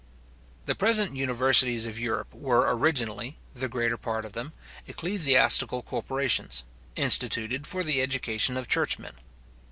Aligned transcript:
The 0.65 0.73
present 0.73 1.15
universities 1.15 1.85
of 1.85 1.99
Europe 1.99 2.33
were 2.33 2.75
originally, 2.75 3.37
the 3.53 3.67
greater 3.69 3.97
part 3.97 4.25
of 4.25 4.33
them, 4.33 4.51
ecclesiastical 4.87 5.83
corporations, 5.83 6.63
instituted 6.95 7.67
for 7.67 7.83
the 7.83 8.01
education 8.01 8.57
of 8.57 8.67
churchmen. 8.67 9.13